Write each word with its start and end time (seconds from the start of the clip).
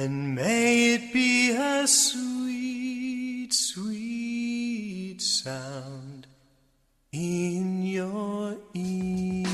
and 0.00 0.32
may 0.36 0.94
it 0.94 1.12
be 1.12 1.50
a 1.50 1.84
sweet, 1.88 3.52
sweet 3.52 5.20
sound 5.20 6.28
in 7.10 7.82
your 7.82 8.56
ear. 8.74 9.44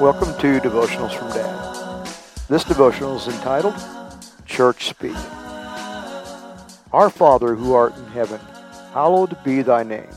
Welcome 0.00 0.32
to 0.40 0.60
Devotionals 0.60 1.16
from 1.16 1.28
Dad. 1.28 2.08
This 2.48 2.64
devotional 2.64 3.16
is 3.16 3.28
entitled 3.28 3.74
Church 4.46 4.88
Speak. 4.88 5.14
Our 6.92 7.10
Father 7.10 7.54
who 7.54 7.74
art 7.74 7.96
in 7.96 8.06
heaven, 8.06 8.40
hallowed 8.92 9.36
be 9.44 9.62
thy 9.62 9.82
name. 9.82 10.08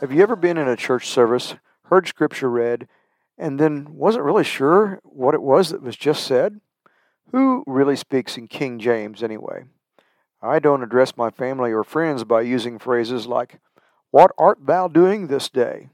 Have 0.00 0.12
you 0.12 0.22
ever 0.22 0.36
been 0.36 0.58
in 0.58 0.68
a 0.68 0.76
church 0.76 1.08
service, 1.08 1.54
heard 1.84 2.06
scripture 2.06 2.50
read, 2.50 2.88
and 3.38 3.60
then 3.60 3.86
wasn't 3.90 4.24
really 4.24 4.44
sure 4.44 5.00
what 5.04 5.34
it 5.34 5.42
was 5.42 5.70
that 5.70 5.82
was 5.82 5.96
just 5.96 6.24
said? 6.24 6.60
Who 7.32 7.64
really 7.66 7.96
speaks 7.96 8.36
in 8.36 8.48
King 8.48 8.78
James 8.78 9.22
anyway? 9.22 9.64
I 10.42 10.58
don't 10.58 10.82
address 10.82 11.16
my 11.16 11.30
family 11.30 11.72
or 11.72 11.84
friends 11.84 12.24
by 12.24 12.42
using 12.42 12.78
phrases 12.78 13.26
like, 13.26 13.60
What 14.10 14.32
art 14.36 14.58
thou 14.66 14.88
doing 14.88 15.26
this 15.26 15.48
day? 15.48 15.88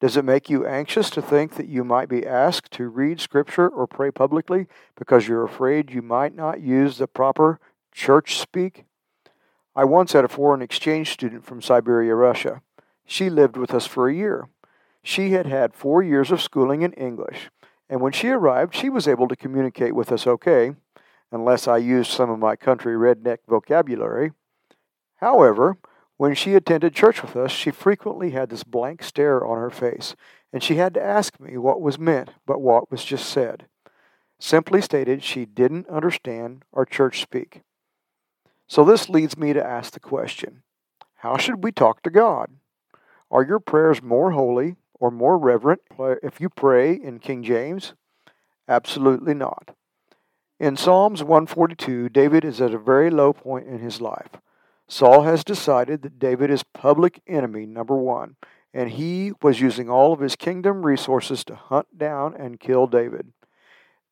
Does 0.00 0.16
it 0.16 0.24
make 0.24 0.48
you 0.48 0.64
anxious 0.64 1.10
to 1.10 1.22
think 1.22 1.54
that 1.54 1.66
you 1.66 1.82
might 1.82 2.08
be 2.08 2.24
asked 2.24 2.70
to 2.72 2.88
read 2.88 3.20
Scripture 3.20 3.68
or 3.68 3.88
pray 3.88 4.12
publicly 4.12 4.68
because 4.96 5.26
you're 5.26 5.44
afraid 5.44 5.90
you 5.90 6.02
might 6.02 6.34
not 6.34 6.60
use 6.60 6.98
the 6.98 7.08
proper 7.08 7.58
church 7.92 8.38
speak? 8.38 8.84
I 9.78 9.84
once 9.84 10.12
had 10.12 10.24
a 10.24 10.28
foreign 10.28 10.60
exchange 10.60 11.12
student 11.12 11.44
from 11.44 11.62
Siberia, 11.62 12.12
Russia. 12.16 12.62
She 13.06 13.30
lived 13.30 13.56
with 13.56 13.72
us 13.72 13.86
for 13.86 14.08
a 14.08 14.12
year. 14.12 14.48
She 15.04 15.30
had 15.30 15.46
had 15.46 15.72
four 15.72 16.02
years 16.02 16.32
of 16.32 16.42
schooling 16.42 16.82
in 16.82 16.92
English, 16.94 17.48
and 17.88 18.00
when 18.00 18.10
she 18.10 18.28
arrived, 18.30 18.74
she 18.74 18.90
was 18.90 19.06
able 19.06 19.28
to 19.28 19.36
communicate 19.36 19.94
with 19.94 20.10
us 20.10 20.26
okay, 20.26 20.72
unless 21.30 21.68
I 21.68 21.76
used 21.76 22.10
some 22.10 22.28
of 22.28 22.40
my 22.40 22.56
country 22.56 22.94
redneck 22.94 23.38
vocabulary. 23.46 24.32
However, 25.18 25.78
when 26.16 26.34
she 26.34 26.56
attended 26.56 26.92
church 26.92 27.22
with 27.22 27.36
us, 27.36 27.52
she 27.52 27.70
frequently 27.70 28.30
had 28.30 28.50
this 28.50 28.64
blank 28.64 29.04
stare 29.04 29.46
on 29.46 29.58
her 29.58 29.70
face, 29.70 30.16
and 30.52 30.60
she 30.60 30.74
had 30.74 30.92
to 30.94 31.00
ask 31.00 31.38
me 31.38 31.56
what 31.56 31.80
was 31.80 32.00
meant 32.00 32.30
but 32.46 32.60
what 32.60 32.90
was 32.90 33.04
just 33.04 33.28
said. 33.28 33.66
Simply 34.40 34.82
stated, 34.82 35.22
she 35.22 35.44
didn't 35.44 35.88
understand 35.88 36.64
our 36.72 36.84
church 36.84 37.22
speak. 37.22 37.62
So 38.68 38.84
this 38.84 39.08
leads 39.08 39.38
me 39.38 39.54
to 39.54 39.66
ask 39.66 39.94
the 39.94 40.00
question 40.00 40.62
How 41.16 41.38
should 41.38 41.64
we 41.64 41.72
talk 41.72 42.02
to 42.02 42.10
God? 42.10 42.50
Are 43.30 43.44
your 43.44 43.60
prayers 43.60 44.02
more 44.02 44.32
holy 44.32 44.76
or 44.94 45.10
more 45.10 45.38
reverent 45.38 45.80
if 46.22 46.40
you 46.40 46.48
pray 46.50 46.92
in 46.92 47.18
King 47.18 47.42
James? 47.42 47.94
Absolutely 48.68 49.34
not. 49.34 49.74
In 50.60 50.76
Psalms 50.76 51.22
142, 51.22 52.08
David 52.10 52.44
is 52.44 52.60
at 52.60 52.74
a 52.74 52.78
very 52.78 53.10
low 53.10 53.32
point 53.32 53.66
in 53.66 53.78
his 53.78 54.00
life. 54.00 54.30
Saul 54.88 55.22
has 55.22 55.44
decided 55.44 56.02
that 56.02 56.18
David 56.18 56.50
is 56.50 56.62
public 56.62 57.22
enemy 57.26 57.64
number 57.64 57.96
one, 57.96 58.36
and 58.74 58.90
he 58.90 59.32
was 59.40 59.60
using 59.60 59.88
all 59.88 60.12
of 60.12 60.20
his 60.20 60.36
kingdom 60.36 60.84
resources 60.84 61.44
to 61.44 61.54
hunt 61.54 61.96
down 61.96 62.34
and 62.34 62.60
kill 62.60 62.86
David. 62.86 63.32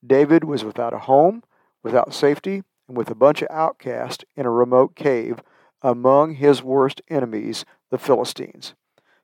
David 0.05 0.43
was 0.43 0.63
without 0.63 0.93
a 0.93 0.99
home, 0.99 1.43
without 1.83 2.13
safety, 2.13 2.63
and 2.87 2.97
with 2.97 3.09
a 3.09 3.15
bunch 3.15 3.41
of 3.41 3.49
outcasts 3.51 4.25
in 4.35 4.45
a 4.45 4.51
remote 4.51 4.95
cave 4.95 5.39
among 5.81 6.35
his 6.35 6.63
worst 6.63 7.01
enemies, 7.09 7.65
the 7.89 7.97
Philistines. 7.97 8.73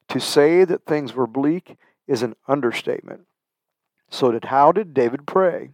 To 0.09 0.19
say 0.19 0.63
that 0.66 0.85
things 0.85 1.13
were 1.13 1.28
bleak 1.28 1.78
is 2.07 2.22
an 2.22 2.35
understatement. 2.47 3.22
So, 4.09 4.31
did, 4.31 4.46
how 4.46 4.72
did 4.72 4.94
David 4.94 5.25
pray? 5.25 5.72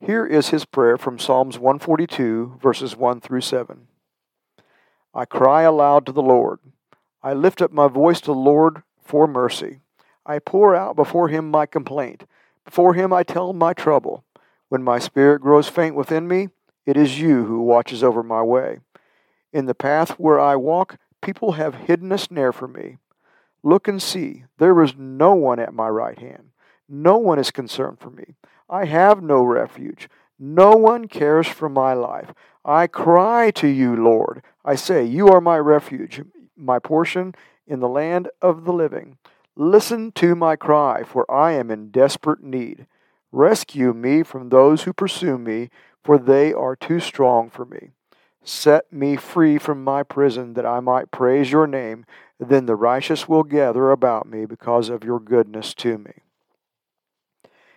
Here 0.00 0.26
is 0.26 0.48
his 0.48 0.64
prayer 0.64 0.98
from 0.98 1.18
Psalms 1.18 1.58
142, 1.58 2.58
verses 2.60 2.96
1 2.96 3.20
through 3.20 3.42
7. 3.42 3.86
I 5.14 5.24
cry 5.24 5.62
aloud 5.62 6.04
to 6.06 6.12
the 6.12 6.22
Lord. 6.22 6.58
I 7.22 7.32
lift 7.32 7.62
up 7.62 7.72
my 7.72 7.86
voice 7.86 8.20
to 8.22 8.26
the 8.26 8.34
Lord 8.34 8.82
for 9.00 9.26
mercy. 9.26 9.80
I 10.26 10.40
pour 10.40 10.74
out 10.74 10.96
before 10.96 11.28
him 11.28 11.50
my 11.50 11.66
complaint. 11.66 12.24
Before 12.64 12.94
him 12.94 13.12
I 13.12 13.22
tell 13.22 13.52
my 13.52 13.72
trouble. 13.72 14.24
When 14.68 14.82
my 14.82 14.98
spirit 14.98 15.40
grows 15.40 15.68
faint 15.68 15.94
within 15.94 16.26
me, 16.26 16.48
it 16.86 16.96
is 16.96 17.20
you 17.20 17.44
who 17.44 17.60
watches 17.60 18.02
over 18.02 18.22
my 18.22 18.42
way. 18.42 18.78
In 19.52 19.66
the 19.66 19.74
path 19.74 20.12
where 20.12 20.40
I 20.40 20.56
walk, 20.56 20.98
people 21.22 21.52
have 21.52 21.74
hidden 21.74 22.12
a 22.12 22.18
snare 22.18 22.52
for 22.52 22.68
me. 22.68 22.98
Look 23.62 23.88
and 23.88 24.02
see, 24.02 24.44
there 24.58 24.82
is 24.82 24.94
no 24.96 25.34
one 25.34 25.58
at 25.58 25.72
my 25.72 25.88
right 25.88 26.18
hand. 26.18 26.50
No 26.88 27.16
one 27.16 27.38
is 27.38 27.50
concerned 27.50 27.98
for 27.98 28.10
me. 28.10 28.34
I 28.68 28.84
have 28.84 29.22
no 29.22 29.42
refuge. 29.42 30.08
No 30.38 30.72
one 30.72 31.08
cares 31.08 31.46
for 31.46 31.68
my 31.68 31.94
life. 31.94 32.34
I 32.64 32.86
cry 32.86 33.50
to 33.52 33.68
you, 33.68 33.96
Lord. 33.96 34.42
I 34.64 34.74
say, 34.74 35.04
You 35.04 35.28
are 35.28 35.40
my 35.40 35.58
refuge, 35.58 36.22
my 36.56 36.78
portion 36.78 37.34
in 37.66 37.80
the 37.80 37.88
land 37.88 38.28
of 38.42 38.64
the 38.64 38.72
living. 38.72 39.16
Listen 39.56 40.12
to 40.12 40.34
my 40.34 40.56
cry, 40.56 41.02
for 41.04 41.30
I 41.30 41.52
am 41.52 41.70
in 41.70 41.90
desperate 41.90 42.42
need. 42.42 42.86
Rescue 43.34 43.92
me 43.92 44.22
from 44.22 44.48
those 44.48 44.84
who 44.84 44.92
pursue 44.92 45.38
me, 45.38 45.68
for 46.04 46.18
they 46.18 46.52
are 46.52 46.76
too 46.76 47.00
strong 47.00 47.50
for 47.50 47.64
me. 47.64 47.90
Set 48.44 48.92
me 48.92 49.16
free 49.16 49.58
from 49.58 49.82
my 49.82 50.04
prison, 50.04 50.54
that 50.54 50.64
I 50.64 50.78
might 50.78 51.10
praise 51.10 51.50
your 51.50 51.66
name. 51.66 52.06
Then 52.38 52.66
the 52.66 52.76
righteous 52.76 53.28
will 53.28 53.42
gather 53.42 53.90
about 53.90 54.28
me 54.28 54.46
because 54.46 54.88
of 54.88 55.02
your 55.02 55.18
goodness 55.18 55.74
to 55.74 55.98
me. 55.98 56.12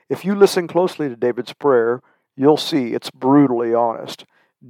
If 0.10 0.24
you 0.24 0.36
listen 0.36 0.68
closely 0.68 1.10
to 1.10 1.16
David's 1.16 1.54
prayer, 1.54 2.04
you'll 2.36 2.58
see 2.58 2.94
it's 2.94 3.10
brutally 3.10 3.74
honest. 3.74 4.26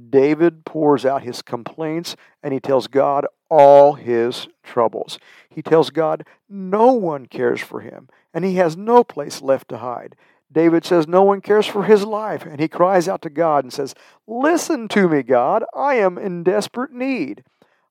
David 0.08 0.64
pours 0.64 1.04
out 1.04 1.22
his 1.22 1.42
complaints 1.42 2.16
and 2.42 2.54
he 2.54 2.60
tells 2.60 2.86
God 2.86 3.26
all 3.50 3.92
his 3.92 4.48
troubles. 4.62 5.18
He 5.50 5.60
tells 5.60 5.90
God 5.90 6.24
no 6.48 6.92
one 6.92 7.26
cares 7.26 7.60
for 7.60 7.80
him 7.80 8.08
and 8.32 8.42
he 8.42 8.54
has 8.54 8.74
no 8.74 9.04
place 9.04 9.42
left 9.42 9.68
to 9.68 9.78
hide. 9.78 10.16
David 10.50 10.84
says 10.84 11.06
no 11.06 11.22
one 11.22 11.40
cares 11.40 11.66
for 11.66 11.84
his 11.84 12.04
life 12.04 12.44
and 12.46 12.58
he 12.58 12.68
cries 12.68 13.08
out 13.08 13.22
to 13.22 13.30
God 13.30 13.64
and 13.64 13.72
says, 13.72 13.94
Listen 14.26 14.88
to 14.88 15.08
me, 15.08 15.22
God. 15.22 15.64
I 15.76 15.94
am 15.94 16.16
in 16.16 16.42
desperate 16.42 16.92
need. 16.92 17.44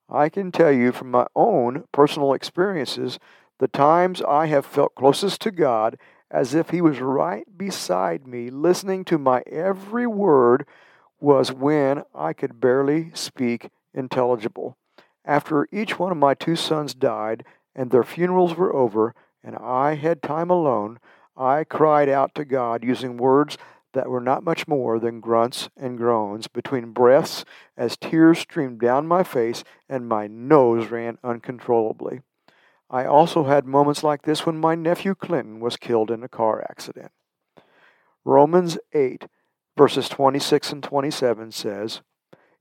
I 0.09 0.29
can 0.29 0.51
tell 0.51 0.72
you 0.72 0.91
from 0.91 1.12
my 1.12 1.28
own 1.35 1.84
personal 1.91 2.34
experiences 2.34 3.19
the 3.59 3.67
times 3.67 4.22
I 4.22 4.47
have 4.47 4.66
felt 4.66 4.96
closest 4.96 5.41
to 5.41 5.51
God 5.51 5.97
as 6.29 6.53
if 6.53 6.69
He 6.69 6.81
was 6.81 7.00
right 7.00 7.46
beside 7.57 8.28
me, 8.28 8.50
listening 8.50 9.06
to 9.06 9.17
my 9.17 9.44
every 9.47 10.07
word 10.07 10.66
was 11.19 11.51
when 11.51 12.03
I 12.13 12.34
could 12.34 12.59
barely 12.59 13.12
speak 13.13 13.70
intelligible. 13.93 14.78
After 15.26 15.67
each 15.72 15.97
one 15.97 16.11
of 16.11 16.17
my 16.17 16.34
two 16.34 16.55
sons 16.55 16.93
died 16.93 17.43
and 17.76 17.91
their 17.91 18.03
funerals 18.03 18.55
were 18.55 18.76
over, 18.76 19.16
and 19.43 19.55
I 19.55 19.96
had 19.96 20.22
time 20.22 20.49
alone, 20.49 20.99
I 21.37 21.63
cried 21.63 22.09
out 22.09 22.34
to 22.35 22.45
God 22.45 22.84
using 22.84 23.17
words 23.17 23.57
that 23.93 24.09
were 24.09 24.22
not 24.22 24.43
much 24.43 24.67
more 24.67 24.99
than 24.99 25.19
grunts 25.19 25.69
and 25.78 25.97
groans 25.97 26.47
between 26.47 26.91
breaths 26.91 27.45
as 27.78 27.95
tears 27.95 28.39
streamed 28.39 28.79
down 28.79 29.07
my 29.07 29.23
face 29.23 29.63
and 29.87 30.07
my 30.07 30.28
nose 30.28 30.89
ran 30.89 31.17
uncontrollably. 31.23 32.22
I 32.89 33.05
also 33.05 33.43
had 33.43 33.66
moments 33.66 34.03
like 34.03 34.23
this 34.23 34.45
when 34.45 34.57
my 34.57 34.75
nephew 34.75 35.13
Clinton 35.13 35.59
was 35.59 35.78
killed 35.78 36.09
in 36.09 36.23
a 36.23 36.29
car 36.29 36.66
accident. 36.69 37.11
Romans 38.25 38.78
8 38.93 39.28
verses 39.78 40.09
26 40.09 40.73
and 40.73 40.83
27 40.83 41.51
says, 41.51 42.01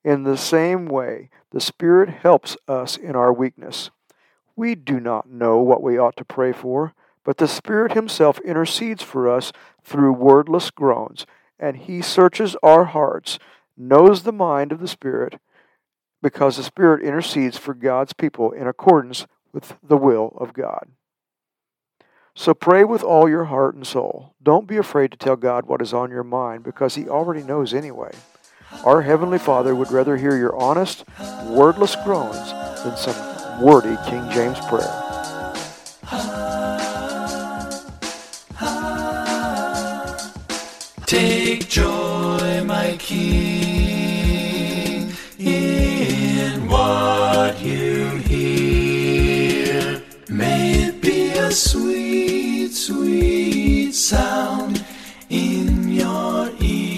In 0.04 0.22
the 0.22 0.36
same 0.36 0.86
way, 0.86 1.30
the 1.50 1.60
Spirit 1.60 2.10
helps 2.10 2.56
us 2.68 2.96
in 2.96 3.16
our 3.16 3.32
weakness. 3.32 3.90
We 4.54 4.74
do 4.74 5.00
not 5.00 5.28
know 5.28 5.58
what 5.58 5.82
we 5.82 5.98
ought 5.98 6.16
to 6.18 6.24
pray 6.24 6.52
for, 6.52 6.94
but 7.26 7.38
the 7.38 7.48
Spirit 7.48 7.92
Himself 7.92 8.38
intercedes 8.42 9.02
for 9.02 9.28
us 9.28 9.52
through 9.82 10.12
wordless 10.12 10.70
groans, 10.70 11.26
and 11.58 11.76
He 11.76 12.00
searches 12.00 12.54
our 12.62 12.84
hearts, 12.84 13.40
knows 13.76 14.22
the 14.22 14.32
mind 14.32 14.70
of 14.70 14.78
the 14.78 14.86
Spirit, 14.86 15.40
because 16.22 16.56
the 16.56 16.62
Spirit 16.62 17.04
intercedes 17.04 17.58
for 17.58 17.74
God's 17.74 18.12
people 18.12 18.52
in 18.52 18.68
accordance 18.68 19.26
with 19.52 19.76
the 19.82 19.96
will 19.96 20.36
of 20.38 20.52
God. 20.52 20.88
So 22.36 22.54
pray 22.54 22.84
with 22.84 23.02
all 23.02 23.28
your 23.28 23.46
heart 23.46 23.74
and 23.74 23.86
soul. 23.86 24.36
Don't 24.40 24.68
be 24.68 24.76
afraid 24.76 25.10
to 25.10 25.18
tell 25.18 25.36
God 25.36 25.66
what 25.66 25.82
is 25.82 25.92
on 25.92 26.10
your 26.10 26.22
mind 26.22 26.62
because 26.62 26.94
He 26.94 27.08
already 27.08 27.42
knows 27.42 27.74
anyway. 27.74 28.12
Our 28.84 29.02
Heavenly 29.02 29.38
Father 29.38 29.74
would 29.74 29.90
rather 29.90 30.16
hear 30.16 30.36
your 30.36 30.54
honest, 30.54 31.04
wordless 31.46 31.96
groans 32.04 32.52
than 32.84 32.96
some 32.96 33.62
wordy 33.62 33.96
King 34.08 34.30
James 34.30 34.60
prayer. 34.66 35.05
Take 41.06 41.68
joy, 41.68 42.64
my 42.66 42.96
King, 42.98 44.32
in 45.38 46.66
what 46.66 47.60
you 47.60 48.08
hear. 48.26 50.02
May 50.28 50.82
it 50.82 51.00
be 51.00 51.28
a 51.28 51.52
sweet, 51.52 52.72
sweet 52.72 53.92
sound 53.92 54.84
in 55.30 55.92
your 55.92 56.50
ear. 56.58 56.88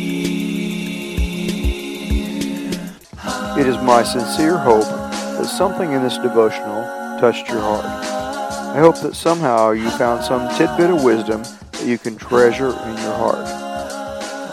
It 3.58 3.66
is 3.66 3.76
my 3.82 4.02
sincere 4.02 4.56
hope 4.56 4.84
that 4.84 5.44
something 5.44 5.92
in 5.92 6.02
this 6.02 6.16
devotional 6.16 6.82
touched 7.20 7.50
your 7.50 7.60
heart. 7.60 7.84
I 7.84 8.78
hope 8.78 8.98
that 9.02 9.14
somehow 9.14 9.72
you 9.72 9.90
found 9.90 10.24
some 10.24 10.48
tidbit 10.56 10.88
of 10.88 11.04
wisdom 11.04 11.42
that 11.72 11.84
you 11.84 11.98
can 11.98 12.16
treasure 12.16 12.70
in 12.70 12.96
your 13.02 13.14
heart. 13.14 13.67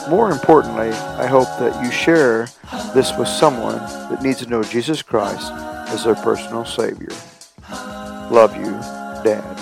More 0.09 0.29
importantly, 0.29 0.89
I 0.91 1.25
hope 1.25 1.47
that 1.59 1.83
you 1.83 1.91
share 1.91 2.47
this 2.93 3.11
with 3.17 3.27
someone 3.27 3.79
that 4.09 4.21
needs 4.21 4.39
to 4.39 4.49
know 4.49 4.61
Jesus 4.61 5.01
Christ 5.01 5.51
as 5.89 6.03
their 6.03 6.15
personal 6.15 6.63
Savior. 6.63 7.09
Love 8.29 8.55
you, 8.55 8.71
Dad. 9.23 9.54